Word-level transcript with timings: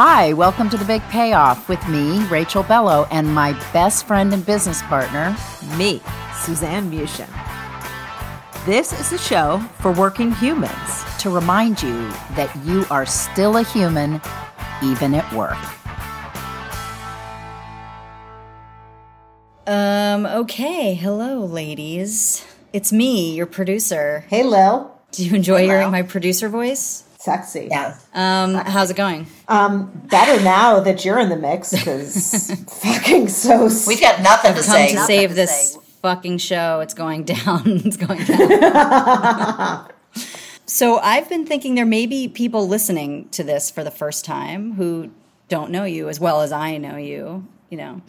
Hi, 0.00 0.32
welcome 0.32 0.70
to 0.70 0.76
The 0.76 0.84
Big 0.84 1.02
Payoff 1.10 1.68
with 1.68 1.84
me, 1.88 2.24
Rachel 2.28 2.62
Bellow, 2.62 3.08
and 3.10 3.34
my 3.34 3.52
best 3.72 4.06
friend 4.06 4.32
and 4.32 4.46
business 4.46 4.80
partner, 4.82 5.36
me, 5.76 6.00
Suzanne 6.40 6.88
Muchin. 6.88 7.26
This 8.64 8.92
is 8.92 9.12
a 9.12 9.18
show 9.18 9.58
for 9.80 9.90
working 9.90 10.30
humans. 10.30 11.04
to 11.18 11.30
remind 11.30 11.82
you 11.82 12.08
that 12.36 12.48
you 12.64 12.86
are 12.92 13.04
still 13.04 13.56
a 13.56 13.64
human, 13.64 14.20
even 14.84 15.14
at 15.14 15.32
work. 15.32 15.58
Um, 19.66 20.26
okay. 20.26 20.94
Hello, 20.94 21.40
ladies. 21.44 22.46
It's 22.72 22.92
me, 22.92 23.34
your 23.34 23.46
producer. 23.46 24.24
Hey, 24.28 24.44
Lil. 24.44 24.96
Do 25.10 25.26
you 25.26 25.34
enjoy 25.34 25.64
hearing 25.64 25.90
my 25.90 26.02
producer 26.02 26.48
voice? 26.48 27.02
Sexy. 27.18 27.66
Yeah. 27.68 27.96
Um, 28.14 28.54
how's 28.54 28.90
it 28.92 28.96
going? 28.96 29.26
Um, 29.48 29.90
better 30.08 30.40
now 30.42 30.78
that 30.78 31.04
you're 31.04 31.18
in 31.18 31.30
the 31.30 31.36
mix 31.36 31.72
because 31.72 32.52
fucking 32.80 33.26
so. 33.26 33.68
We've 33.88 34.00
got 34.00 34.22
nothing 34.22 34.54
to 34.54 34.62
Come 34.62 34.70
say. 34.70 34.92
to 34.92 35.00
save 35.00 35.34
this 35.34 35.76
fucking 36.00 36.38
show. 36.38 36.78
It's 36.78 36.94
going 36.94 37.24
down. 37.24 37.62
it's 37.66 37.96
going 37.96 38.22
down. 38.24 39.90
so 40.66 40.98
I've 41.00 41.28
been 41.28 41.44
thinking 41.44 41.74
there 41.74 41.84
may 41.84 42.06
be 42.06 42.28
people 42.28 42.68
listening 42.68 43.28
to 43.30 43.42
this 43.42 43.68
for 43.68 43.82
the 43.82 43.90
first 43.90 44.24
time 44.24 44.74
who 44.74 45.10
don't 45.48 45.72
know 45.72 45.82
you 45.82 46.08
as 46.08 46.20
well 46.20 46.42
as 46.42 46.52
I 46.52 46.76
know 46.76 46.96
you. 46.96 47.48
You 47.68 47.78
know, 47.78 48.00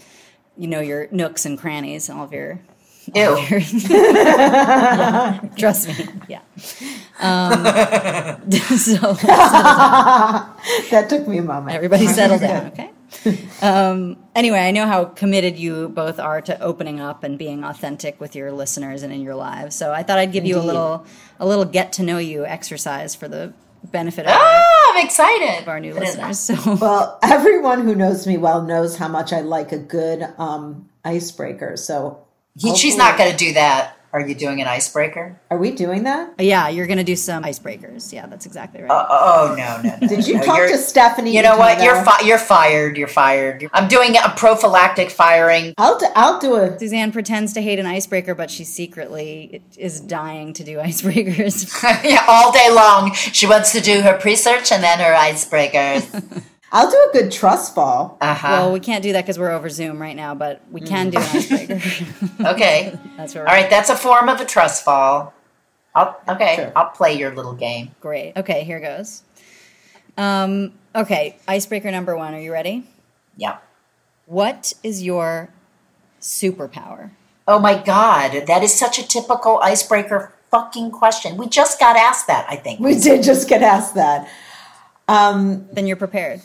you 0.55 0.67
know 0.67 0.81
your 0.81 1.07
nooks 1.09 1.47
and 1.47 1.57
crannies, 1.57 2.09
and 2.09 2.19
all 2.19 2.25
of 2.25 2.31
your. 2.31 2.61
Ew. 3.15 3.37
Trust 5.57 5.87
me, 5.87 6.07
yeah. 6.27 6.41
Um, 7.19 7.63
so 8.77 9.13
that 10.91 11.07
took 11.09 11.27
me 11.27 11.37
a 11.37 11.41
moment. 11.43 11.75
Everybody 11.75 12.07
settle 12.07 12.39
down, 12.39 12.67
okay? 12.67 12.91
Um, 13.61 14.17
anyway, 14.35 14.59
I 14.59 14.71
know 14.71 14.85
how 14.85 15.05
committed 15.05 15.57
you 15.57 15.89
both 15.89 16.19
are 16.19 16.41
to 16.41 16.59
opening 16.61 16.99
up 16.99 17.23
and 17.23 17.37
being 17.37 17.63
authentic 17.63 18.19
with 18.19 18.35
your 18.35 18.51
listeners 18.51 19.03
and 19.03 19.11
in 19.11 19.21
your 19.21 19.35
lives. 19.35 19.75
So 19.75 19.91
I 19.91 20.03
thought 20.03 20.17
I'd 20.19 20.31
give 20.31 20.45
you 20.45 20.57
a 20.57 20.61
little 20.61 21.05
a 21.39 21.47
little 21.47 21.65
get 21.65 21.93
to 21.93 22.03
know 22.03 22.17
you 22.19 22.45
exercise 22.45 23.15
for 23.15 23.27
the 23.27 23.53
benefit 23.83 24.25
of, 24.25 24.31
Ah, 24.35 24.93
I'm 24.93 25.05
excited. 25.05 25.61
of 25.61 25.67
our 25.67 25.79
new 25.79 25.93
What 25.93 26.03
is 26.03 26.17
listeners. 26.17 26.39
So 26.39 26.75
Well, 26.75 27.17
everyone 27.23 27.81
who 27.85 27.95
knows 27.95 28.27
me 28.27 28.37
well 28.37 28.61
knows 28.61 28.97
how 28.97 29.07
much 29.07 29.31
I 29.33 29.39
like 29.41 29.71
a 29.71 29.77
good 29.79 30.21
um, 30.37 30.89
icebreaker. 31.05 31.77
So, 31.77 32.19
He- 32.57 32.75
she's 32.75 32.97
not 32.97 33.17
going 33.17 33.31
to 33.31 33.37
do 33.37 33.53
that. 33.53 33.95
Are 34.11 34.21
you 34.21 34.33
doing 34.33 34.61
an 34.61 34.67
icebreaker? 34.67 35.39
are 35.51 35.57
we 35.57 35.71
doing 35.71 36.03
that? 36.03 36.33
yeah, 36.39 36.67
you're 36.69 36.87
gonna 36.87 37.03
do 37.03 37.15
some 37.15 37.43
icebreakers. 37.43 38.11
Yeah, 38.11 38.25
that's 38.27 38.45
exactly 38.45 38.81
right. 38.81 38.91
Oh, 38.91 39.05
oh 39.09 39.55
no, 39.55 39.81
no, 39.81 39.97
no. 40.01 40.07
Did 40.07 40.27
you 40.27 40.35
no, 40.35 40.43
talk 40.43 40.67
to 40.69 40.77
Stephanie? 40.77 41.35
You 41.35 41.43
know 41.43 41.57
what? 41.57 41.77
Vitano? 41.77 41.83
You're 41.83 42.03
fi- 42.03 42.21
you're 42.21 42.37
fired. 42.37 42.97
You're 42.97 43.07
fired. 43.07 43.69
I'm 43.73 43.87
doing 43.87 44.15
a 44.17 44.29
prophylactic 44.29 45.11
firing. 45.11 45.73
I'll 45.77 45.97
do, 45.97 46.07
I'll 46.15 46.39
do 46.39 46.55
a. 46.55 46.79
Suzanne 46.79 47.11
pretends 47.11 47.53
to 47.53 47.61
hate 47.61 47.79
an 47.79 47.85
icebreaker, 47.85 48.35
but 48.35 48.49
she 48.49 48.63
secretly 48.63 49.61
is 49.77 49.99
dying 49.99 50.53
to 50.53 50.63
do 50.63 50.77
icebreakers. 50.89 51.83
yeah, 52.03 52.25
all 52.27 52.51
day 52.51 52.71
long. 52.71 53.13
She 53.13 53.47
wants 53.47 53.71
to 53.73 53.81
do 53.81 54.01
her 54.01 54.17
pre-search 54.17 54.71
and 54.71 54.83
then 54.83 54.99
her 54.99 55.13
icebreakers. 55.13 56.43
I'll 56.71 56.89
do 56.89 57.09
a 57.09 57.13
good 57.13 57.31
trust 57.31 57.73
fall. 57.73 58.17
Uh-huh. 58.21 58.47
well, 58.47 58.71
we 58.71 58.79
can't 58.79 59.01
do 59.01 59.13
that 59.13 59.23
because 59.23 59.39
we're 59.39 59.51
over 59.51 59.69
Zoom 59.69 59.99
right 59.99 60.15
now, 60.15 60.35
but 60.35 60.61
we 60.71 60.81
can 60.81 61.09
do 61.09 61.17
an 61.17 61.23
icebreaker. 61.23 61.81
okay. 62.45 62.97
that's 63.17 63.33
what 63.33 63.41
we're 63.41 63.47
All 63.47 63.55
right. 63.55 63.69
That's 63.69 63.89
a 63.89 63.95
form 63.95 64.29
of 64.29 64.39
a 64.39 64.45
trust 64.45 64.83
fall. 64.85 65.33
I'll, 65.95 66.19
okay. 66.27 66.55
Sure. 66.57 66.71
I'll 66.75 66.91
play 66.91 67.17
your 67.17 67.33
little 67.33 67.53
game. 67.53 67.91
Great. 67.99 68.37
Okay, 68.37 68.63
here 68.63 68.79
goes. 68.79 69.23
Um, 70.17 70.73
okay, 70.95 71.37
icebreaker 71.47 71.91
number 71.91 72.15
one. 72.15 72.33
Are 72.33 72.39
you 72.39 72.51
ready? 72.51 72.83
Yeah. 73.37 73.57
What 74.25 74.73
is 74.83 75.01
your 75.01 75.49
superpower? 76.21 77.11
Oh 77.47 77.57
my 77.57 77.81
God, 77.81 78.45
that 78.45 78.61
is 78.61 78.77
such 78.77 78.99
a 78.99 79.07
typical 79.07 79.59
icebreaker 79.63 80.33
fucking 80.51 80.91
question. 80.91 81.35
We 81.37 81.47
just 81.47 81.79
got 81.79 81.95
asked 81.95 82.27
that, 82.27 82.45
I 82.49 82.55
think. 82.55 82.79
We 82.79 82.99
did 82.99 83.23
just 83.23 83.49
get 83.49 83.63
asked 83.63 83.95
that. 83.95 84.29
Um, 85.07 85.67
Then 85.71 85.87
you're 85.87 85.95
prepared. 85.97 86.41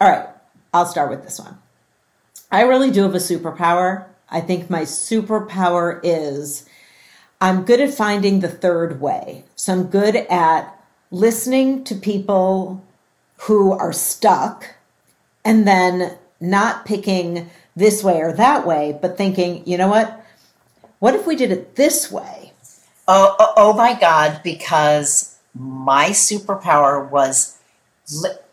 All 0.00 0.08
right, 0.08 0.26
I'll 0.72 0.86
start 0.86 1.10
with 1.10 1.22
this 1.22 1.38
one. 1.38 1.58
I 2.50 2.62
really 2.62 2.90
do 2.90 3.02
have 3.02 3.14
a 3.14 3.18
superpower. 3.18 4.06
I 4.30 4.40
think 4.40 4.70
my 4.70 4.82
superpower 4.82 6.00
is 6.02 6.66
I'm 7.38 7.64
good 7.64 7.80
at 7.80 7.92
finding 7.92 8.40
the 8.40 8.48
third 8.48 9.00
way. 9.00 9.44
So 9.56 9.74
I'm 9.74 9.86
good 9.88 10.16
at 10.16 10.74
listening 11.10 11.84
to 11.84 11.94
people 11.94 12.82
who 13.40 13.72
are 13.72 13.92
stuck 13.92 14.74
and 15.44 15.68
then 15.68 16.16
not 16.40 16.86
picking 16.86 17.50
this 17.76 18.02
way 18.02 18.20
or 18.20 18.32
that 18.32 18.66
way, 18.66 18.98
but 19.00 19.18
thinking, 19.18 19.66
you 19.66 19.76
know 19.76 19.88
what? 19.88 20.24
What 20.98 21.14
if 21.14 21.26
we 21.26 21.36
did 21.36 21.52
it 21.52 21.76
this 21.76 22.10
way? 22.10 22.52
Oh, 23.06 23.36
oh, 23.38 23.52
oh 23.56 23.72
my 23.74 23.98
God, 23.98 24.40
because 24.42 25.36
my 25.54 26.10
superpower 26.10 27.08
was 27.10 27.58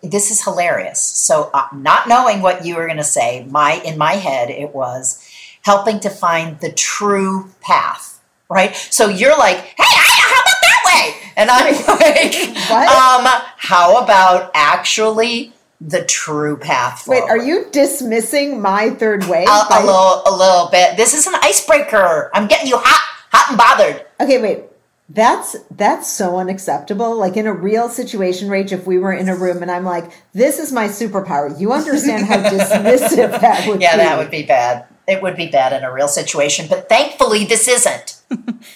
this 0.01 0.31
is 0.31 0.43
hilarious. 0.43 1.01
So, 1.01 1.49
uh, 1.53 1.67
not 1.73 2.07
knowing 2.07 2.41
what 2.41 2.65
you 2.65 2.75
were 2.75 2.85
going 2.85 2.97
to 2.97 3.03
say, 3.03 3.45
my 3.49 3.81
in 3.83 3.97
my 3.97 4.13
head 4.13 4.49
it 4.49 4.73
was 4.73 5.23
helping 5.63 5.99
to 6.01 6.09
find 6.09 6.59
the 6.59 6.71
true 6.71 7.49
path, 7.61 8.19
right? 8.49 8.75
So 8.75 9.09
you're 9.09 9.37
like, 9.37 9.57
"Hey, 9.57 9.73
I, 9.79 10.19
how 10.21 10.41
about 10.41 10.61
that 10.61 10.81
way?" 10.85 11.31
And 11.35 11.49
I'm 11.49 11.73
like, 11.99 12.69
What? 12.69 12.87
"Um, 12.89 13.41
how 13.57 14.01
about 14.03 14.51
actually 14.53 15.53
the 15.81 16.03
true 16.05 16.57
path?" 16.57 17.07
Wait, 17.07 17.23
are 17.23 17.37
you 17.37 17.65
dismissing 17.71 18.61
my 18.61 18.91
third 18.91 19.23
way? 19.25 19.45
a, 19.45 19.49
a 19.49 19.81
little, 19.85 20.21
a 20.25 20.33
little 20.35 20.69
bit? 20.71 20.97
This 20.97 21.13
is 21.13 21.27
an 21.27 21.35
icebreaker. 21.41 22.29
I'm 22.33 22.47
getting 22.47 22.67
you 22.67 22.77
hot, 22.77 23.27
hot 23.31 23.49
and 23.49 23.57
bothered. 23.57 24.05
Okay, 24.21 24.41
wait. 24.41 24.59
That's 25.09 25.55
that's 25.71 26.11
so 26.11 26.37
unacceptable. 26.37 27.15
Like 27.15 27.37
in 27.37 27.47
a 27.47 27.53
real 27.53 27.87
situation, 27.87 28.49
Rach, 28.49 28.71
if 28.73 28.85
we 28.85 28.97
were 28.97 29.13
in 29.13 29.29
a 29.29 29.35
room 29.35 29.61
and 29.61 29.71
I'm 29.71 29.85
like, 29.85 30.11
"This 30.33 30.59
is 30.59 30.73
my 30.73 30.87
superpower," 30.89 31.57
you 31.57 31.71
understand 31.71 32.25
how 32.25 32.37
dismissive 32.49 33.39
that 33.39 33.65
would 33.67 33.79
be. 33.79 33.83
Yeah, 33.85 33.95
that 33.97 34.17
would 34.17 34.29
be 34.31 34.43
bad. 34.43 34.85
It 35.07 35.21
would 35.21 35.37
be 35.37 35.47
bad 35.47 35.71
in 35.71 35.85
a 35.85 35.93
real 35.93 36.09
situation, 36.09 36.67
but 36.69 36.89
thankfully 36.89 37.45
this 37.45 37.67
isn't. 37.67 38.21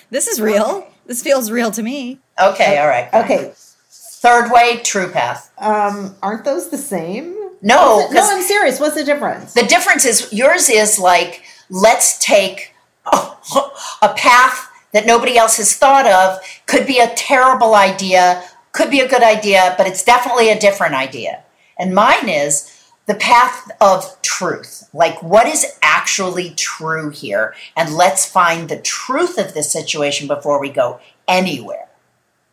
This 0.09 0.27
is 0.27 0.39
real. 0.39 0.87
This 1.05 1.21
feels 1.21 1.51
real 1.51 1.71
to 1.71 1.81
me. 1.83 2.19
Okay, 2.41 2.77
all 2.79 2.87
right. 2.87 3.09
fine. 3.11 3.23
Okay, 3.25 3.51
Third 3.89 4.51
way, 4.51 4.79
true 4.83 5.09
path. 5.09 5.51
um, 5.57 6.15
aren't 6.21 6.45
those 6.45 6.69
the 6.69 6.77
same? 6.77 7.33
No, 7.61 8.07
no 8.11 8.21
I'm 8.21 8.41
serious. 8.43 8.79
What's 8.79 8.95
the 8.95 9.03
difference? 9.03 9.53
the 9.53 9.63
difference 9.63 10.05
is 10.05 10.31
yours 10.31 10.69
is 10.69 10.97
like 10.99 11.43
let's 11.69 12.17
take 12.19 12.73
a 13.11 14.13
path 14.15 14.69
that 14.93 15.05
nobody 15.05 15.37
else 15.37 15.57
has 15.57 15.75
thought 15.75 16.05
of. 16.05 16.39
Could 16.65 16.87
be 16.87 16.99
a 16.99 17.13
terrible 17.15 17.75
idea, 17.75 18.43
could 18.71 18.89
be 18.89 18.99
a 18.99 19.09
good 19.09 19.23
idea, 19.23 19.75
but 19.77 19.87
it's 19.87 20.03
definitely 20.03 20.49
a 20.49 20.59
different 20.59 20.95
idea. 20.95 21.43
And 21.77 21.95
mine 21.95 22.29
is 22.29 22.81
the 23.07 23.15
path 23.15 23.71
of 23.81 24.21
truth. 24.21 24.87
Like, 24.93 25.21
what 25.21 25.47
is 25.47 25.77
actually 25.81 26.51
true 26.51 27.09
here? 27.09 27.55
And 27.75 27.95
let's 27.95 28.25
find 28.25 28.69
the 28.69 28.79
truth 28.79 29.37
of 29.37 29.53
this 29.53 29.71
situation 29.71 30.27
before 30.27 30.59
we 30.59 30.69
go 30.69 30.99
anywhere. 31.27 31.87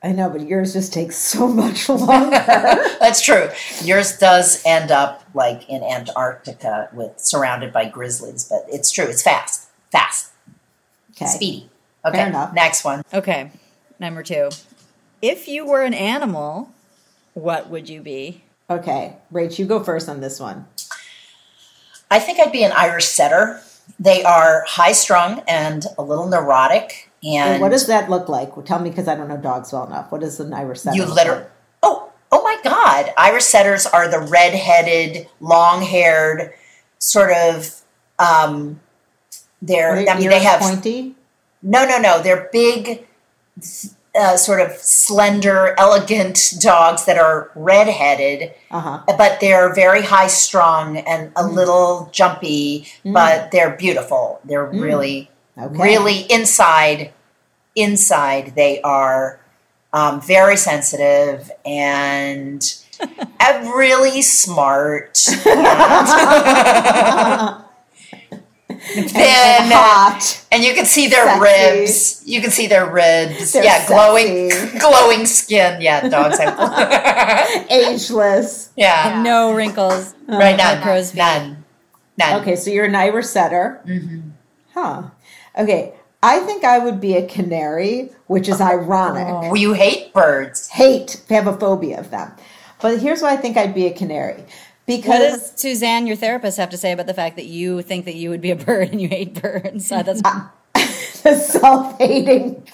I 0.02 0.12
know, 0.12 0.30
but 0.30 0.42
yours 0.42 0.74
just 0.74 0.92
takes 0.92 1.16
so 1.16 1.48
much 1.48 1.88
longer. 1.88 2.30
That's 3.00 3.20
true. 3.20 3.50
Yours 3.82 4.16
does 4.16 4.62
end 4.64 4.90
up 4.90 5.24
like 5.34 5.68
in 5.68 5.82
Antarctica 5.82 6.88
with 6.92 7.18
surrounded 7.18 7.72
by 7.72 7.88
grizzlies, 7.88 8.44
but 8.44 8.64
it's 8.68 8.92
true. 8.92 9.06
It's 9.06 9.22
fast, 9.22 9.68
fast, 9.90 10.30
okay. 11.12 11.26
speedy. 11.26 11.70
Okay, 12.08 12.18
Fair 12.18 12.28
enough. 12.28 12.52
next 12.52 12.84
one. 12.84 13.02
Okay, 13.12 13.50
number 13.98 14.22
two. 14.22 14.50
If 15.20 15.48
you 15.48 15.66
were 15.66 15.82
an 15.82 15.94
animal, 15.94 16.70
what 17.34 17.68
would 17.70 17.88
you 17.88 18.00
be? 18.00 18.42
Okay. 18.70 19.16
Rach, 19.32 19.58
you 19.58 19.64
go 19.66 19.82
first 19.82 20.08
on 20.08 20.20
this 20.20 20.38
one. 20.38 20.66
I 22.10 22.18
think 22.18 22.38
I'd 22.38 22.52
be 22.52 22.64
an 22.64 22.72
Irish 22.72 23.06
setter. 23.06 23.60
They 23.98 24.22
are 24.22 24.64
high 24.68 24.92
strung 24.92 25.42
and 25.48 25.84
a 25.96 26.02
little 26.02 26.28
neurotic. 26.28 27.10
And 27.24 27.54
Wait, 27.54 27.60
what 27.60 27.70
does 27.72 27.86
that 27.86 28.08
look 28.08 28.28
like? 28.28 28.56
Well, 28.56 28.64
tell 28.64 28.78
me 28.78 28.90
because 28.90 29.08
I 29.08 29.16
don't 29.16 29.28
know 29.28 29.36
dogs 29.36 29.72
well 29.72 29.86
enough. 29.86 30.12
What 30.12 30.20
does 30.20 30.38
an 30.38 30.52
Irish 30.52 30.80
setter 30.80 30.96
you 30.96 31.04
look 31.06 31.16
literally 31.16 31.40
like? 31.40 31.50
oh 31.82 32.12
oh 32.32 32.42
my 32.42 32.56
god 32.62 33.12
irish 33.16 33.44
setters 33.44 33.86
are 33.86 34.08
the 34.08 34.18
red-headed 34.18 35.28
long-haired 35.40 36.52
sort 36.98 37.30
of 37.32 37.82
um 38.18 38.80
they're 39.62 39.92
Are 39.92 40.08
i 40.08 40.18
mean 40.18 40.28
they 40.28 40.40
have 40.42 40.60
pointy. 40.60 41.14
No 41.62 41.84
no 41.86 41.98
no. 41.98 42.20
They're 42.22 42.48
big 42.52 43.06
uh, 44.18 44.36
sort 44.36 44.60
of 44.60 44.72
slender 44.76 45.74
elegant 45.78 46.54
dogs 46.60 47.04
that 47.04 47.18
are 47.18 47.50
red-headed 47.54 48.52
Uh-huh. 48.70 49.02
but 49.16 49.38
they're 49.40 49.72
very 49.74 50.02
high 50.02 50.26
strung 50.28 50.96
and 50.98 51.30
a 51.36 51.46
little 51.46 52.08
jumpy 52.12 52.86
but 53.04 53.50
they're 53.52 53.76
beautiful. 53.76 54.40
They're 54.44 54.66
really 54.66 55.30
Okay. 55.60 55.74
really 55.82 56.18
inside 56.30 57.10
inside 57.74 58.52
they 58.54 58.80
are 58.82 59.40
um, 59.92 60.20
very 60.20 60.56
sensitive 60.56 61.50
and 61.66 62.62
uh, 63.40 63.72
really 63.74 64.22
smart 64.22 65.18
and 68.96 69.10
thin 69.10 69.70
Hot. 69.70 70.46
and 70.52 70.62
you 70.64 70.74
can 70.74 70.84
see 70.86 71.08
their 71.08 71.24
Sexy. 71.26 71.78
ribs 71.80 72.22
you 72.26 72.40
can 72.40 72.50
see 72.50 72.66
their 72.66 72.90
ribs 72.90 73.52
They're 73.52 73.64
yeah 73.64 73.86
glowing 73.86 74.50
sexy. 74.50 74.78
glowing 74.84 75.26
skin 75.26 75.80
yeah 75.80 76.08
dogs 76.08 76.38
have 76.38 76.56
Ageless. 77.70 78.70
yeah 78.76 79.22
No 79.22 79.52
wrinkles. 79.52 80.14
right 80.26 80.56
now, 80.56 80.74
none 80.74 80.82
crow's 80.82 81.14
none 81.14 81.64
none 82.18 82.40
Okay, 82.40 82.56
so 82.56 82.70
you're 82.70 82.84
an 82.86 82.94
Irish 82.94 83.26
setter. 83.26 83.80
Mm-hmm. 83.86 84.30
Huh. 84.74 85.02
Okay. 85.58 85.94
I 86.20 86.40
think 86.40 86.64
I 86.64 86.78
would 86.80 87.00
be 87.00 87.14
a 87.14 87.24
canary, 87.26 88.10
which 88.26 88.48
is 88.48 88.60
ironic. 88.60 89.26
Well, 89.28 89.56
you 89.56 89.72
hate 89.74 90.12
birds 90.12 90.66
Hate, 90.68 91.22
have 91.28 91.46
a 91.46 91.56
phobia 91.56 92.00
of 92.00 92.10
them. 92.10 92.32
But 92.82 92.98
here's 93.00 93.22
why 93.22 93.32
I 93.34 93.36
think 93.36 93.56
I'd 93.56 93.74
be 93.74 93.86
a 93.86 93.92
canary. 93.92 94.44
What 94.88 95.02
Because 95.02 95.50
does 95.50 95.60
Suzanne, 95.60 96.06
your 96.06 96.16
therapist, 96.16 96.56
have 96.56 96.70
to 96.70 96.78
say 96.78 96.92
about 96.92 97.06
the 97.06 97.12
fact 97.12 97.36
that 97.36 97.44
you 97.44 97.82
think 97.82 98.06
that 98.06 98.14
you 98.14 98.30
would 98.30 98.40
be 98.40 98.50
a 98.50 98.56
bird 98.56 98.88
and 98.88 99.02
you 99.02 99.08
hate 99.08 99.34
birds? 99.40 99.92
Uh, 99.92 100.02
That's 100.02 100.22
the 101.22 101.34
self-hating 101.34 102.66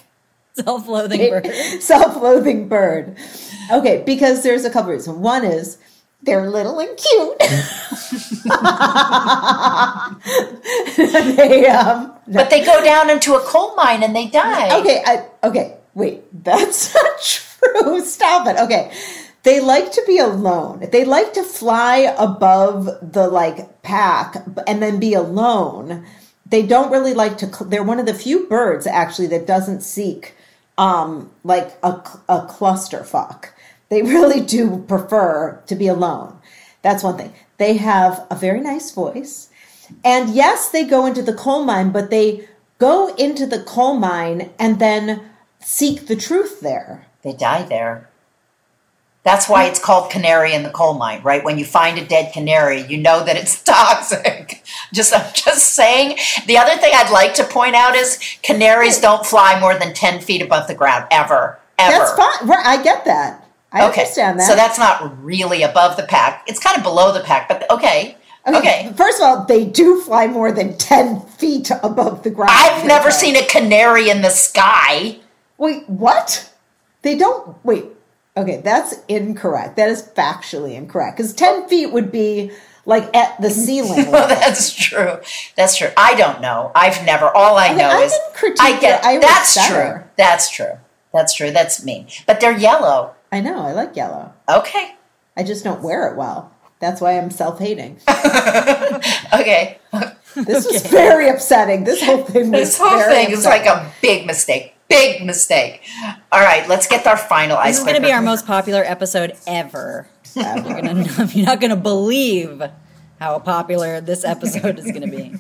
self-loathing 0.53 1.29
bird. 1.29 1.47
self-loathing 1.81 2.69
bird. 2.69 3.17
Okay, 3.73 4.05
because 4.07 4.45
there's 4.45 4.65
a 4.65 4.71
couple 4.71 4.93
reasons. 4.93 5.19
One 5.19 5.45
is 5.45 5.79
they're 6.23 6.49
little 6.49 6.79
and 6.79 6.97
cute. 6.97 7.39
they 11.37 11.67
um 11.67 12.13
but 12.29 12.49
they 12.49 12.65
go 12.65 12.83
down 12.85 13.11
into 13.11 13.35
a 13.35 13.41
coal 13.41 13.75
mine 13.75 14.05
and 14.05 14.15
they 14.15 14.29
die 14.29 14.79
okay, 14.79 15.03
I 15.05 15.27
okay, 15.43 15.79
wait, 15.95 16.23
that's 16.45 16.95
not 16.95 17.21
true. 17.21 18.05
Stop 18.05 18.47
it. 18.47 18.57
Okay. 18.59 18.93
They 19.45 19.61
like 19.61 19.93
to 19.93 20.03
be 20.07 20.19
alone. 20.19 20.89
They 20.91 21.05
like 21.05 21.35
to 21.35 21.43
fly 21.43 22.15
above 22.19 22.87
the 23.03 23.29
like 23.29 23.83
pack 23.83 24.37
and 24.67 24.83
then 24.83 24.99
be 24.99 25.13
alone. 25.13 26.05
They 26.47 26.63
don't 26.63 26.91
really 26.91 27.13
like 27.15 27.37
to 27.39 27.65
they're 27.65 27.83
one 27.83 28.01
of 28.01 28.07
the 28.07 28.15
few 28.15 28.47
birds 28.49 28.87
actually 28.87 29.29
that 29.29 29.47
doesn't 29.47 29.83
seek 29.83 30.35
um 30.79 31.31
like 31.45 31.77
a 31.83 31.91
a 32.29 32.47
clusterfuck. 32.47 33.51
They 33.91 34.03
really 34.15 34.41
do 34.41 34.79
prefer 34.89 35.63
to 35.67 35.75
be 35.75 35.89
alone. 35.89 36.39
That's 36.81 37.05
one 37.05 37.19
thing. 37.19 37.35
They 37.59 37.77
have 37.77 38.27
a 38.31 38.35
very 38.35 38.61
nice 38.61 38.91
voice. 38.93 39.51
And 40.03 40.31
yes, 40.31 40.71
they 40.71 40.85
go 40.85 41.05
into 41.05 41.23
the 41.23 41.35
coal 41.35 41.65
mine, 41.65 41.93
but 41.93 42.09
they 42.09 42.49
go 42.79 43.15
into 43.17 43.47
the 43.47 43.63
coal 43.63 43.95
mine 43.95 44.51
and 44.59 44.79
then 44.79 45.23
seek 45.61 46.07
the 46.07 46.17
truth 46.17 46.61
there. 46.61 47.07
they 47.23 47.35
die 47.35 47.63
there. 47.63 48.09
That's 49.25 49.49
why 49.49 49.65
it's 49.65 49.79
called 49.79 50.11
canary 50.11 50.53
in 50.53 50.63
the 50.63 50.71
coal 50.71 50.95
mine, 50.95 51.23
right? 51.23 51.43
When 51.43 51.59
you 51.59 51.65
find 51.65 51.99
a 51.99 52.05
dead 52.05 52.33
canary, 52.35 52.83
you 52.83 52.99
know 52.99 53.25
that 53.25 53.37
it's 53.37 53.63
toxic. 53.65 54.63
Just 54.93 55.15
I'm 55.15 55.33
just 55.35 55.71
saying. 55.75 56.19
The 56.47 56.59
other 56.59 56.77
thing 56.81 56.93
I'd 56.95 57.11
like 57.11 57.35
to 57.35 57.45
point 57.45 57.75
out 57.75 57.95
is 57.95 58.19
canaries 58.43 59.01
don't 59.01 59.25
fly 59.25 59.59
more 59.59 59.79
than 59.79 59.95
ten 59.95 60.21
feet 60.21 60.43
above 60.43 60.69
the 60.69 60.75
ground 60.75 61.07
ever. 61.11 61.59
Ever. 61.79 61.91
That's 61.99 62.13
fine. 62.17 62.49
Right, 62.49 62.67
I 62.67 62.83
get 62.83 63.05
that. 63.07 63.41
I 63.73 63.89
Okay, 63.89 64.03
understand 64.03 64.39
that. 64.39 64.47
so 64.47 64.55
that's 64.55 64.79
not 64.79 65.21
really 65.25 65.63
above 65.63 65.97
the 65.97 66.05
pack. 66.05 66.45
It's 66.47 66.61
kind 66.61 66.77
of 66.77 66.85
below 66.85 67.13
the 67.13 67.21
pack, 67.21 67.49
but 67.49 67.69
okay. 67.71 68.17
Okay. 68.47 68.93
First 68.95 69.21
of 69.21 69.25
all, 69.27 69.45
they 69.47 69.65
do 69.65 70.03
fly 70.03 70.27
more 70.27 70.53
than 70.53 70.77
10 70.77 71.21
feet 71.23 71.71
above 71.83 72.23
the 72.25 72.31
ground. 72.31 72.51
I've 72.53 72.87
never 72.87 73.11
seen 73.11 73.37
a 73.37 73.47
canary 73.47 74.11
in 74.11 74.21
the 74.21 74.29
sky. 74.29 75.19
Wait, 75.57 75.89
what? 75.89 76.53
They 77.01 77.17
don't. 77.17 77.57
Wait. 77.65 77.87
Okay, 78.37 78.61
that's 78.65 78.95
incorrect. 79.09 79.77
That 79.77 79.89
is 79.91 80.03
factually 80.03 80.75
incorrect. 80.75 81.17
Because 81.17 81.33
10 81.33 81.69
feet 81.69 81.93
would 81.93 82.11
be 82.11 82.51
like 82.85 83.15
at 83.17 83.41
the 83.41 83.49
ceiling. 83.65 84.11
Well, 84.11 84.27
that's 84.29 84.75
true. 84.75 85.19
That's 85.57 85.77
true. 85.77 85.91
I 85.97 86.15
don't 86.17 86.41
know. 86.41 86.73
I've 86.75 87.05
never. 87.07 87.27
All 87.29 87.57
I 87.57 87.69
Okay, 87.69 87.77
know 87.77 87.89
I 87.91 88.03
is 88.03 88.13
I 88.61 88.79
get. 88.81 89.03
That's 89.23 89.51
setter. 89.51 89.99
true. 90.01 90.11
That's 90.17 90.51
true. 90.51 90.79
That's 91.13 91.35
true. 91.35 91.51
That's 91.53 91.85
me. 91.85 92.09
But 92.27 92.41
they're 92.41 92.59
yellow. 92.59 93.15
I 93.31 93.41
know, 93.41 93.61
I 93.65 93.73
like 93.73 93.95
yellow. 93.97 94.33
Okay. 94.49 94.95
I 95.37 95.43
just 95.45 95.65
don't 95.65 95.83
wear 95.83 96.09
it 96.09 96.17
well. 96.17 96.53
That's 96.81 97.01
why 97.01 97.19
I'm 97.19 97.31
self 97.31 97.59
hating. 97.61 97.99
Okay. 99.33 99.79
This 100.37 100.67
was 100.71 100.87
very 100.87 101.29
upsetting. 101.29 101.85
This 101.85 102.03
whole 102.03 102.25
thing 102.25 102.51
was 102.51 102.61
This 102.61 102.79
whole 102.79 102.99
thing 103.01 103.31
is 103.31 103.45
like 103.45 103.67
a 103.67 103.93
big 104.03 104.27
mistake. 104.27 104.74
Big 104.89 105.25
mistake. 105.25 105.83
All 106.31 106.41
right. 106.41 106.69
Let's 106.69 106.87
get 106.87 107.07
our 107.07 107.17
final 107.17 107.57
ice. 107.57 107.75
This 107.75 107.79
is 107.79 107.85
going 107.85 107.97
to 107.97 108.03
be 108.03 108.13
our 108.13 108.23
most 108.23 108.47
popular 108.47 108.83
episode 108.85 109.35
ever. 109.47 110.09
You're, 110.35 110.45
gonna, 110.45 111.27
you're 111.33 111.47
not 111.47 111.61
going 111.61 111.71
to 111.71 111.77
believe 111.77 112.63
how 113.21 113.39
popular 113.39 114.01
this 114.01 114.25
episode 114.25 114.79
is 114.79 114.85
going 114.87 115.09
to 115.09 115.17
be. 115.17 115.35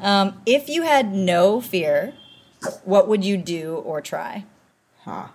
Um, 0.00 0.40
if 0.44 0.68
you 0.68 0.82
had 0.82 1.14
no 1.14 1.60
fear, 1.60 2.14
what 2.84 3.08
would 3.08 3.24
you 3.24 3.36
do 3.36 3.76
or 3.76 4.00
try? 4.00 4.44
Huh. 5.04 5.28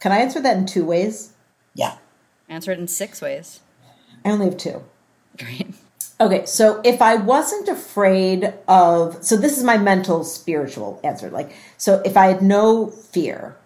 Can 0.00 0.12
I 0.12 0.18
answer 0.18 0.40
that 0.40 0.56
in 0.56 0.66
two 0.66 0.84
ways? 0.84 1.34
Yeah. 1.74 1.98
Answer 2.48 2.72
it 2.72 2.78
in 2.78 2.88
six 2.88 3.20
ways. 3.20 3.60
I 4.24 4.30
only 4.30 4.46
have 4.46 4.56
two. 4.56 4.82
Great. 5.38 5.68
Okay, 6.20 6.44
so 6.44 6.82
if 6.84 7.00
I 7.00 7.16
wasn't 7.16 7.68
afraid 7.68 8.52
of, 8.68 9.24
so 9.24 9.38
this 9.38 9.56
is 9.56 9.64
my 9.64 9.78
mental 9.78 10.22
spiritual 10.22 11.00
answer. 11.02 11.30
Like, 11.30 11.52
so 11.78 12.02
if 12.04 12.14
I 12.14 12.26
had 12.26 12.42
no 12.42 12.88
fear, 12.88 13.56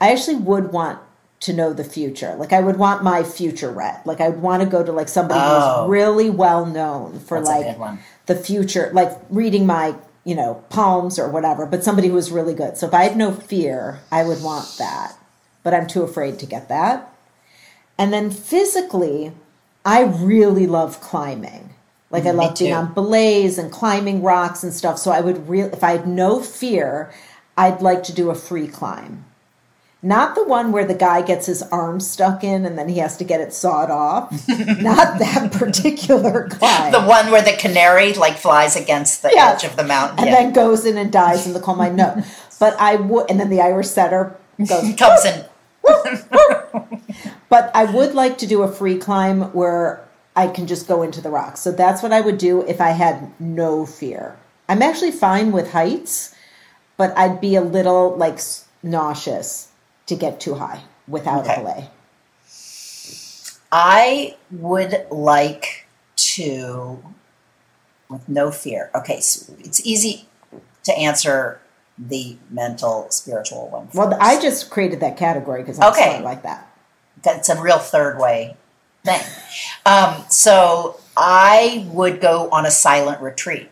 I 0.00 0.10
actually 0.10 0.38
would 0.38 0.72
want 0.72 0.98
to 1.40 1.52
know 1.52 1.72
the 1.72 1.84
future. 1.84 2.34
Like, 2.34 2.52
I 2.52 2.60
would 2.60 2.76
want 2.76 3.04
my 3.04 3.22
future 3.22 3.70
read. 3.70 4.00
Like, 4.04 4.20
I 4.20 4.30
would 4.30 4.42
want 4.42 4.64
to 4.64 4.68
go 4.68 4.82
to 4.82 4.90
like 4.90 5.08
somebody 5.08 5.40
Oh. 5.42 5.82
who's 5.82 5.90
really 5.90 6.28
well 6.28 6.66
known 6.66 7.20
for 7.20 7.40
like 7.40 7.76
the 8.26 8.34
future, 8.34 8.90
like 8.92 9.16
reading 9.30 9.64
my, 9.64 9.94
you 10.24 10.34
know, 10.34 10.64
palms 10.70 11.20
or 11.20 11.28
whatever, 11.30 11.66
but 11.66 11.84
somebody 11.84 12.08
who 12.08 12.14
was 12.14 12.32
really 12.32 12.54
good. 12.54 12.76
So 12.78 12.86
if 12.88 12.94
I 12.94 13.04
had 13.04 13.16
no 13.16 13.32
fear, 13.32 14.00
I 14.10 14.24
would 14.24 14.42
want 14.42 14.74
that. 14.78 15.14
But 15.62 15.72
I'm 15.74 15.86
too 15.86 16.02
afraid 16.02 16.40
to 16.40 16.46
get 16.46 16.68
that. 16.68 17.12
And 17.96 18.12
then 18.12 18.30
physically, 18.32 19.32
I 19.84 20.02
really 20.02 20.66
love 20.66 21.00
climbing. 21.00 21.74
Like 22.12 22.24
I 22.24 22.28
Mm, 22.30 22.36
Me 22.38 22.44
love 22.44 22.58
being 22.58 22.72
on 22.74 22.92
belays 22.94 23.58
and 23.58 23.72
climbing 23.72 24.22
rocks 24.22 24.62
and 24.62 24.72
stuff. 24.72 24.98
So 24.98 25.10
I 25.10 25.20
would 25.20 25.48
real 25.48 25.66
if 25.72 25.82
I 25.82 25.92
had 25.92 26.06
no 26.06 26.40
fear, 26.40 27.10
I'd 27.56 27.82
like 27.82 28.02
to 28.04 28.12
do 28.12 28.30
a 28.30 28.34
free 28.34 28.68
climb. 28.68 29.24
Not 30.04 30.34
the 30.34 30.42
one 30.44 30.72
where 30.72 30.84
the 30.84 30.94
guy 30.96 31.22
gets 31.22 31.46
his 31.46 31.62
arm 31.62 32.00
stuck 32.00 32.42
in 32.42 32.66
and 32.66 32.76
then 32.76 32.88
he 32.88 32.98
has 32.98 33.16
to 33.18 33.24
get 33.24 33.40
it 33.40 33.52
sawed 33.52 33.88
off. 33.88 34.30
Not 34.48 35.20
that 35.20 35.52
particular 35.52 36.48
climb. 36.50 36.90
The 36.92 37.00
one 37.02 37.30
where 37.30 37.40
the 37.42 37.52
canary 37.52 38.12
like 38.14 38.36
flies 38.36 38.74
against 38.76 39.22
the 39.22 39.30
Yeah. 39.32 39.52
edge 39.54 39.62
of 39.64 39.76
the 39.76 39.84
mountain. 39.84 40.18
and 40.18 40.26
yeah. 40.28 40.34
then 40.34 40.52
goes 40.52 40.84
in 40.84 40.98
and 40.98 41.10
dies 41.12 41.46
in 41.46 41.52
the 41.54 41.60
coal 41.60 41.76
mine. 41.76 41.96
No. 41.96 42.22
But 42.58 42.76
I 42.80 42.94
would 42.96 43.28
and 43.30 43.40
then 43.40 43.48
the 43.50 43.60
Irish 43.60 43.88
setter 43.88 44.36
goes 44.58 44.94
comes 44.96 45.24
in. 45.24 45.44
But 47.48 47.70
I 47.74 47.84
would 47.84 48.14
like 48.14 48.38
to 48.38 48.46
do 48.46 48.62
a 48.62 48.68
free 48.72 48.98
climb 48.98 49.42
where 49.52 50.02
I 50.34 50.46
can 50.48 50.66
just 50.66 50.88
go 50.88 51.02
into 51.02 51.20
the 51.20 51.30
rocks. 51.30 51.60
So 51.60 51.72
that's 51.72 52.02
what 52.02 52.12
I 52.12 52.20
would 52.20 52.38
do 52.38 52.62
if 52.66 52.80
I 52.80 52.90
had 52.90 53.38
no 53.40 53.84
fear. 53.86 54.36
I'm 54.68 54.80
actually 54.82 55.10
fine 55.10 55.52
with 55.52 55.72
heights, 55.72 56.34
but 56.96 57.16
I'd 57.18 57.40
be 57.40 57.54
a 57.56 57.60
little 57.60 58.16
like 58.16 58.40
nauseous 58.82 59.68
to 60.06 60.16
get 60.16 60.40
too 60.40 60.54
high 60.54 60.82
without 61.06 61.44
Okay. 61.44 61.54
a 61.54 61.58
belay. 61.60 61.90
I 63.70 64.36
would 64.50 65.06
like 65.10 65.86
to, 66.16 67.02
with 68.08 68.28
no 68.28 68.50
fear. 68.50 68.90
Okay, 68.94 69.20
so 69.20 69.54
it's 69.60 69.84
easy 69.86 70.28
to 70.84 70.92
answer 70.96 71.60
the 71.98 72.36
mental, 72.50 73.06
spiritual 73.10 73.68
one. 73.68 73.88
Well. 73.94 74.16
I 74.20 74.40
just 74.40 74.70
created 74.70 75.00
that 75.00 75.16
category 75.16 75.62
because 75.62 75.78
I'm 75.78 75.90
Okay. 75.92 76.22
like 76.22 76.42
that. 76.42 76.68
that's 77.22 77.48
a 77.48 77.60
real 77.60 77.78
third 77.78 78.18
way 78.18 78.56
thing. 79.04 79.20
Um, 79.84 80.24
so 80.28 81.00
I 81.16 81.86
would 81.90 82.20
go 82.20 82.48
on 82.50 82.66
a 82.66 82.70
silent 82.70 83.20
retreat, 83.20 83.70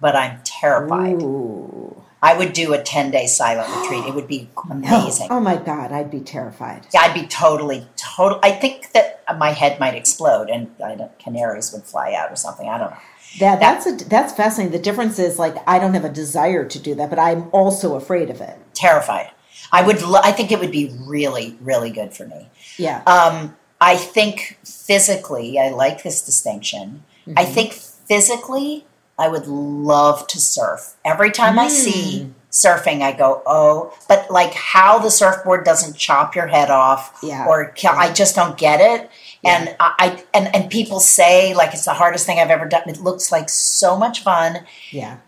but 0.00 0.14
I'm 0.16 0.40
terrified. 0.44 1.22
Ooh. 1.22 2.04
I 2.22 2.36
would 2.36 2.52
do 2.52 2.74
a 2.74 2.82
10 2.82 3.10
day 3.10 3.26
silent 3.26 3.74
retreat. 3.74 4.04
It 4.04 4.14
would 4.14 4.28
be 4.28 4.50
amazing. 4.70 5.28
Oh, 5.30 5.36
oh 5.38 5.40
my 5.40 5.56
God, 5.56 5.92
I'd 5.92 6.10
be 6.10 6.20
terrified. 6.20 6.86
Yeah, 6.92 7.00
I'd 7.02 7.14
be 7.14 7.26
totally, 7.26 7.86
total. 7.96 8.38
I 8.42 8.52
think 8.52 8.92
that 8.92 9.22
my 9.38 9.50
head 9.50 9.80
might 9.80 9.94
explode 9.94 10.50
and 10.50 10.70
I 10.84 10.96
don't, 10.96 11.18
canaries 11.18 11.72
would 11.72 11.84
fly 11.84 12.12
out 12.12 12.30
or 12.30 12.36
something. 12.36 12.68
I 12.68 12.78
don't 12.78 12.90
know. 12.90 12.96
Yeah, 13.34 13.56
that's 13.56 13.86
a, 13.86 13.92
that's 13.92 14.32
fascinating. 14.32 14.72
The 14.72 14.82
difference 14.82 15.18
is 15.18 15.38
like 15.38 15.56
I 15.66 15.78
don't 15.78 15.94
have 15.94 16.04
a 16.04 16.10
desire 16.10 16.64
to 16.64 16.78
do 16.78 16.96
that, 16.96 17.10
but 17.10 17.18
I'm 17.18 17.48
also 17.52 17.94
afraid 17.94 18.28
of 18.28 18.40
it. 18.40 18.58
Terrified. 18.74 19.30
I 19.70 19.86
would. 19.86 20.02
Lo- 20.02 20.20
I 20.22 20.32
think 20.32 20.50
it 20.50 20.58
would 20.58 20.72
be 20.72 20.96
really, 21.06 21.56
really 21.60 21.90
good 21.90 22.12
for 22.12 22.26
me. 22.26 22.48
Yeah. 22.76 23.02
Um, 23.04 23.56
I 23.80 23.96
think 23.96 24.58
physically, 24.64 25.58
I 25.58 25.70
like 25.70 26.02
this 26.02 26.22
distinction. 26.24 27.02
I 27.36 27.44
mm-hmm. 27.44 27.52
think 27.54 27.72
physically, 27.72 28.84
I 29.18 29.28
would 29.28 29.46
love 29.46 30.26
to 30.28 30.40
surf. 30.40 30.96
Every 31.04 31.30
time 31.30 31.58
I 31.58 31.68
see 31.68 32.24
hmm. 32.24 32.30
surfing, 32.50 33.02
I 33.02 33.12
go, 33.12 33.42
oh, 33.46 33.96
but 34.08 34.30
like 34.30 34.54
how 34.54 34.98
the 34.98 35.10
surfboard 35.10 35.64
doesn't 35.64 35.96
chop 35.96 36.34
your 36.34 36.46
head 36.46 36.70
off, 36.70 37.18
Yeah. 37.22 37.46
or 37.46 37.66
kill, 37.66 37.92
I 37.92 38.12
just 38.12 38.34
don't 38.34 38.56
get 38.56 38.80
it. 38.80 39.10
And 39.44 39.74
I, 39.78 39.92
I 39.98 40.24
and 40.34 40.54
and 40.54 40.70
people 40.70 41.00
say 41.00 41.54
like 41.54 41.72
it's 41.72 41.84
the 41.84 41.94
hardest 41.94 42.26
thing 42.26 42.38
I've 42.38 42.50
ever 42.50 42.66
done. 42.66 42.82
It 42.86 43.00
looks 43.00 43.30
like 43.32 43.48
so 43.48 43.96
much 43.96 44.22
fun, 44.22 44.66
yeah. 44.90 45.18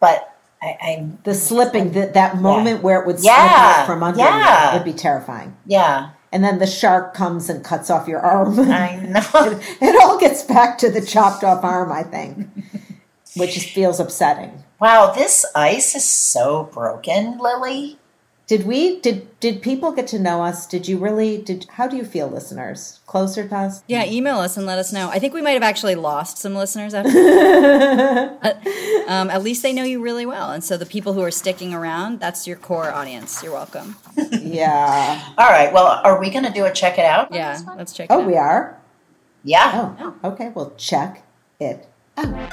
but 0.00 0.34
I, 0.62 0.76
I'm 0.82 1.18
The 1.24 1.34
slipping, 1.34 1.92
that 1.92 2.14
that 2.14 2.36
moment 2.38 2.82
where 2.82 3.00
it 3.00 3.06
would 3.06 3.20
slip 3.20 3.32
Yeah, 3.32 3.76
out 3.80 3.86
from 3.86 4.02
under 4.02 4.18
yeah. 4.20 4.72
you 4.72 4.78
would 4.78 4.84
be 4.84 4.92
terrifying. 4.92 5.56
yeah. 5.66 6.10
And 6.30 6.44
then 6.44 6.58
the 6.58 6.66
shark 6.66 7.14
comes 7.14 7.48
and 7.48 7.64
cuts 7.64 7.90
off 7.90 8.06
your 8.08 8.20
arm. 8.20 8.58
I 8.60 8.96
know. 8.96 9.60
it 9.80 10.02
all 10.02 10.18
gets 10.18 10.42
back 10.42 10.78
to 10.78 10.90
the 10.90 11.00
chopped 11.00 11.42
off 11.42 11.64
arm, 11.64 11.90
I 11.90 12.02
think, 12.02 12.48
which 13.36 13.56
is, 13.56 13.64
feels 13.72 13.98
upsetting. 14.00 14.64
wow, 14.80 15.12
this 15.12 15.46
ice 15.54 15.94
is 15.94 16.04
so 16.04 16.64
broken, 16.72 17.38
Lily. 17.38 17.98
Did 18.48 18.66
we 18.66 18.98
did 19.00 19.38
did 19.40 19.60
people 19.60 19.92
get 19.92 20.06
to 20.08 20.18
know 20.18 20.42
us? 20.42 20.66
Did 20.66 20.88
you 20.88 20.96
really 20.96 21.36
did 21.36 21.66
how 21.72 21.86
do 21.86 21.96
you 21.98 22.04
feel 22.04 22.28
listeners? 22.28 22.98
Closer 23.06 23.46
to 23.46 23.54
us? 23.54 23.82
Yeah, 23.86 24.06
email 24.06 24.38
us 24.38 24.56
and 24.56 24.64
let 24.64 24.78
us 24.78 24.90
know. 24.90 25.10
I 25.10 25.18
think 25.18 25.34
we 25.34 25.42
might 25.42 25.52
have 25.52 25.62
actually 25.62 25.94
lost 25.96 26.38
some 26.38 26.54
listeners 26.54 26.94
after. 26.94 28.38
Um, 29.08 29.30
at 29.30 29.42
least 29.42 29.62
they 29.62 29.72
know 29.72 29.84
you 29.84 30.02
really 30.02 30.26
well, 30.26 30.50
and 30.50 30.62
so 30.62 30.76
the 30.76 30.84
people 30.84 31.14
who 31.14 31.22
are 31.22 31.30
sticking 31.30 31.72
around, 31.72 32.20
that's 32.20 32.46
your 32.46 32.56
core 32.58 32.90
audience. 32.92 33.42
You're 33.42 33.52
welcome. 33.54 33.96
Yeah. 34.30 35.24
All 35.38 35.48
right. 35.48 35.72
Well, 35.72 35.86
are 36.04 36.20
we 36.20 36.28
going 36.28 36.44
to 36.44 36.52
do 36.52 36.66
a 36.66 36.72
check 36.72 36.98
it 36.98 37.06
out? 37.06 37.32
Yeah, 37.32 37.58
let's 37.78 37.94
check. 37.94 38.10
it 38.10 38.12
Oh, 38.12 38.20
out. 38.20 38.26
we 38.26 38.36
are? 38.36 38.78
Yeah. 39.44 39.94
Oh, 39.98 40.14
okay. 40.24 40.52
Well, 40.54 40.74
check 40.76 41.22
it 41.58 41.88
out. 42.18 42.52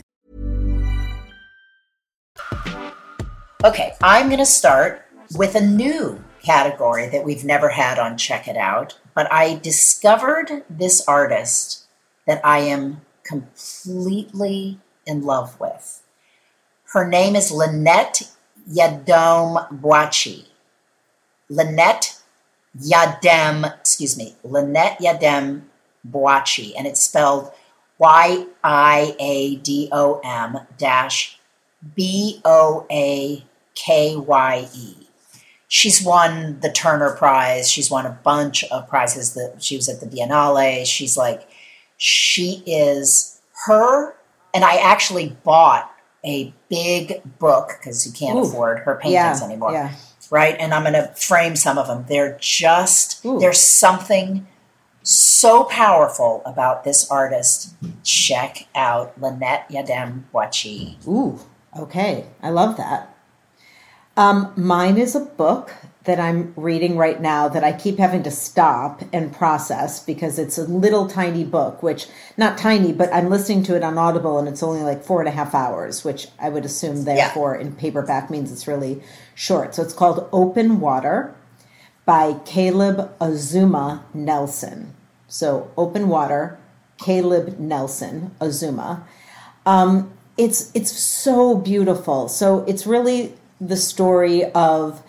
Okay. 3.63 3.93
I'm 4.01 4.25
going 4.27 4.39
to 4.39 4.45
start 4.45 5.05
with 5.35 5.53
a 5.53 5.61
new 5.61 6.23
category 6.41 7.07
that 7.09 7.23
we've 7.23 7.45
never 7.45 7.69
had 7.69 7.99
on 7.99 8.17
Check 8.17 8.47
It 8.47 8.57
Out, 8.57 8.99
but 9.13 9.31
I 9.31 9.59
discovered 9.59 10.63
this 10.67 11.07
artist 11.07 11.85
that 12.25 12.43
I 12.43 12.59
am 12.59 13.01
completely 13.23 14.79
in 15.05 15.21
love 15.23 15.59
with. 15.59 16.01
Her 16.93 17.07
name 17.07 17.35
is 17.35 17.51
Lynette 17.51 18.23
Yiadom-Boakye. 18.67 20.47
Lynette 21.47 22.19
Yiadom, 22.79 23.79
excuse 23.79 24.17
me, 24.17 24.35
Lynette 24.43 24.97
Yadem 24.99 25.63
Boachi, 26.09 26.73
and 26.75 26.87
it's 26.87 27.01
spelled 27.01 27.51
Y 27.99 28.47
I 28.63 29.15
A 29.19 29.57
D 29.57 29.87
O 29.91 30.19
M 30.23 30.57
dash 30.79 31.39
B 31.95 32.41
O 32.43 32.87
A 32.89 33.45
K 33.75 34.15
Y 34.15 34.67
E. 34.75 34.95
She's 35.67 36.03
won 36.03 36.59
the 36.59 36.71
Turner 36.71 37.15
Prize. 37.15 37.69
She's 37.69 37.89
won 37.89 38.05
a 38.05 38.19
bunch 38.23 38.63
of 38.65 38.87
prizes. 38.89 39.33
That 39.35 39.55
she 39.63 39.75
was 39.77 39.87
at 39.87 39.99
the 40.01 40.05
Biennale. 40.05 40.85
She's 40.85 41.15
like, 41.17 41.47
she 41.97 42.61
is 42.65 43.39
her. 43.67 44.13
And 44.53 44.65
I 44.65 44.75
actually 44.77 45.37
bought 45.43 45.89
a 46.25 46.53
big 46.69 47.21
book 47.39 47.69
because 47.79 48.05
you 48.05 48.11
can't 48.11 48.37
Ooh. 48.37 48.43
afford 48.43 48.79
her 48.79 48.95
paintings 48.95 49.39
Yeah, 49.39 49.45
anymore 49.45 49.71
yeah. 49.71 49.95
right? 50.29 50.55
And 50.59 50.73
I'm 50.73 50.83
going 50.83 50.93
to 50.93 51.07
frame 51.15 51.55
some 51.55 51.77
of 51.77 51.87
them. 51.87 52.05
They're 52.07 52.37
just, 52.39 53.25
Ooh. 53.25 53.39
there's 53.39 53.59
something 53.61 54.45
so 55.03 55.63
powerful 55.63 56.41
about 56.45 56.83
this 56.83 57.09
artist. 57.09 57.73
Check 58.03 58.67
out 58.75 59.19
Lynette 59.19 59.69
Yadem 59.69 60.23
Wachi. 60.33 60.95
Ooh, 61.07 61.39
okay. 61.79 62.25
I 62.43 62.49
love 62.49 62.77
that. 62.77 63.10
Um, 64.17 64.53
mine 64.55 64.97
is 64.97 65.15
a 65.15 65.21
book 65.21 65.71
that 66.03 66.19
I'm 66.19 66.53
reading 66.55 66.97
right 66.97 67.21
now 67.21 67.47
that 67.47 67.63
I 67.63 67.73
keep 67.73 67.99
having 67.99 68.23
to 68.23 68.31
stop 68.31 69.03
and 69.13 69.31
process 69.31 70.03
because 70.03 70.39
it's 70.39 70.57
a 70.57 70.63
little 70.63 71.07
tiny 71.07 71.43
book, 71.43 71.83
which 71.83 72.07
not 72.37 72.57
tiny, 72.57 72.91
but 72.91 73.13
I'm 73.13 73.29
listening 73.29 73.63
to 73.63 73.75
it 73.75 73.83
on 73.83 73.99
Audible 73.99 74.39
and 74.39 74.47
it's 74.47 74.63
only 74.63 74.81
like 74.81 75.03
four 75.03 75.19
and 75.19 75.29
a 75.29 75.31
half 75.31 75.53
hours, 75.53 76.03
which 76.03 76.27
I 76.39 76.49
would 76.49 76.65
assume 76.65 77.03
therefore 77.03 77.55
in 77.55 77.75
paperback 77.75 78.31
means 78.31 78.51
it's 78.51 78.67
really 78.67 79.03
short. 79.35 79.75
So 79.75 79.83
it's 79.83 79.93
called 79.93 80.27
Open 80.31 80.79
Water 80.79 81.35
by 82.03 82.39
Caleb 82.45 83.15
Azumah 83.19 84.01
Nelson. 84.13 84.95
So 85.27 85.71
Open 85.77 86.09
Water, 86.09 86.57
Caleb 86.97 87.59
Nelson 87.59 88.35
Azumah. 88.41 89.03
Um, 89.67 90.11
it's 90.35 90.71
it's 90.73 90.91
so 90.91 91.55
beautiful. 91.55 92.27
So 92.27 92.65
it's 92.67 92.87
really 92.87 93.35
the 93.61 93.77
story 93.77 94.43
of 94.51 95.01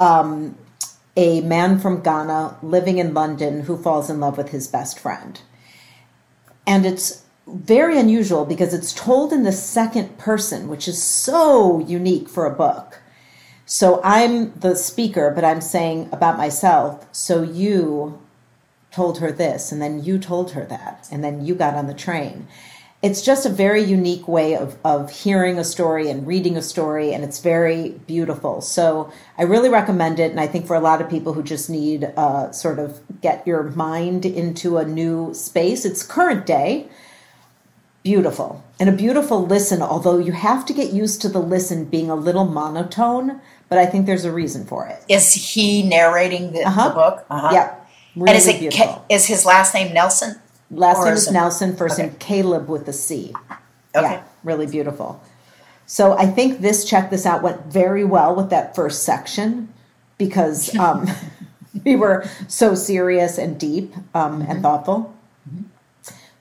um, 0.00 0.56
a 1.16 1.42
man 1.42 1.78
from 1.78 2.00
Ghana 2.00 2.56
living 2.62 2.98
in 2.98 3.12
London 3.12 3.62
who 3.62 3.76
falls 3.76 4.08
in 4.08 4.20
love 4.20 4.38
with 4.38 4.50
his 4.50 4.68
best 4.68 4.98
friend, 4.98 5.40
and 6.66 6.86
it's 6.86 7.24
very 7.46 7.98
unusual 7.98 8.44
because 8.44 8.72
it's 8.72 8.92
told 8.92 9.32
in 9.32 9.42
the 9.42 9.52
second 9.52 10.16
person, 10.18 10.68
which 10.68 10.86
is 10.86 11.02
so 11.02 11.80
unique 11.80 12.28
for 12.28 12.46
a 12.46 12.54
book. 12.54 13.00
So 13.66 14.00
I'm 14.02 14.52
the 14.58 14.76
speaker, 14.76 15.30
but 15.34 15.44
I'm 15.44 15.60
saying 15.60 16.08
about 16.12 16.38
myself. 16.38 17.06
So 17.12 17.42
you 17.42 18.20
told 18.90 19.18
her 19.18 19.32
this, 19.32 19.72
and 19.72 19.82
then 19.82 20.02
you 20.02 20.18
told 20.18 20.52
her 20.52 20.64
that, 20.66 21.08
and 21.10 21.22
then 21.22 21.44
you 21.44 21.54
got 21.54 21.74
on 21.74 21.86
the 21.86 21.94
train. 21.94 22.48
It's 23.00 23.22
just 23.22 23.46
a 23.46 23.48
very 23.48 23.82
unique 23.82 24.26
way 24.26 24.56
of, 24.56 24.76
of 24.84 25.10
hearing 25.12 25.56
a 25.56 25.62
story 25.62 26.10
and 26.10 26.26
reading 26.26 26.56
a 26.56 26.62
story, 26.62 27.12
and 27.14 27.22
it's 27.22 27.38
very 27.38 27.90
beautiful. 28.08 28.60
So 28.60 29.12
I 29.38 29.42
really 29.44 29.68
recommend 29.68 30.18
it, 30.18 30.32
and 30.32 30.40
I 30.40 30.48
think 30.48 30.66
for 30.66 30.74
a 30.74 30.80
lot 30.80 31.00
of 31.00 31.08
people 31.08 31.32
who 31.32 31.44
just 31.44 31.70
need 31.70 32.12
uh, 32.16 32.50
sort 32.50 32.80
of 32.80 32.98
get 33.20 33.46
your 33.46 33.62
mind 33.62 34.26
into 34.26 34.78
a 34.78 34.84
new 34.84 35.32
space, 35.32 35.84
it's 35.84 36.02
current 36.02 36.44
day, 36.44 36.88
beautiful, 38.02 38.64
and 38.80 38.88
a 38.88 38.92
beautiful 38.92 39.46
listen, 39.46 39.80
although 39.80 40.18
you 40.18 40.32
have 40.32 40.66
to 40.66 40.72
get 40.72 40.92
used 40.92 41.22
to 41.22 41.28
the 41.28 41.38
listen 41.40 41.84
being 41.84 42.10
a 42.10 42.16
little 42.16 42.46
monotone, 42.46 43.40
but 43.68 43.78
I 43.78 43.86
think 43.86 44.06
there's 44.06 44.24
a 44.24 44.32
reason 44.32 44.66
for 44.66 44.88
it. 44.88 45.04
Is 45.08 45.32
he 45.34 45.84
narrating 45.84 46.50
the, 46.52 46.64
Uh-huh. 46.64 46.88
the 46.88 46.94
book? 46.94 47.26
Uh-huh. 47.30 47.50
Yeah. 47.52 47.74
Really 48.16 48.30
and 48.30 48.38
is 48.38 48.48
it 48.48 48.58
beautiful. 48.58 49.04
Is 49.08 49.26
his 49.26 49.44
last 49.46 49.72
name 49.74 49.94
Nelson? 49.94 50.40
Last 50.70 51.04
name 51.04 51.14
is 51.14 51.26
is 51.26 51.32
Nelson, 51.32 51.76
first 51.76 51.94
Okay. 51.98 52.08
name 52.08 52.16
Caleb 52.18 52.68
with 52.68 52.86
a 52.88 52.92
C. 52.92 53.32
Okay. 53.96 54.12
Yeah, 54.12 54.22
really 54.44 54.66
beautiful. 54.66 55.20
So 55.86 56.12
I 56.18 56.26
think 56.26 56.60
this 56.60 56.84
check 56.84 57.08
this 57.10 57.24
out 57.24 57.42
went 57.42 57.64
very 57.66 58.04
well 58.04 58.34
with 58.34 58.50
that 58.50 58.74
first 58.76 59.02
section 59.04 59.72
because 60.18 60.76
um, 60.78 61.08
we 61.84 61.96
were 61.96 62.26
so 62.48 62.74
serious 62.74 63.38
and 63.38 63.58
deep 63.58 63.94
um, 64.14 64.42
Mm-hmm. 64.42 64.50
and 64.50 64.62
thoughtful. 64.62 65.14